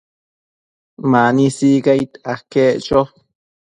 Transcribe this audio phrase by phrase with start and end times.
[1.11, 3.01] Mani sicaid aquec cho